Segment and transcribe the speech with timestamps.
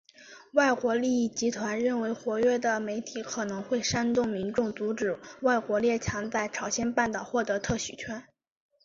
[0.53, 8.23] 外国利益集团认为活跃的媒体可能会煽动民众阻止外国列强在朝鲜半岛获得特许权。